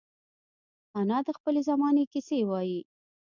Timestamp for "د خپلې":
1.27-1.61